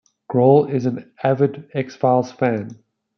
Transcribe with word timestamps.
Grohl 0.31 0.67
is 0.67 0.87
an 0.87 1.11
avid 1.21 1.69
"X-Files" 1.75 2.31
fan. 2.31 2.81